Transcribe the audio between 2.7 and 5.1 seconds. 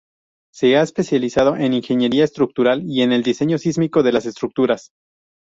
y en el diseño sísmico de las estructuras.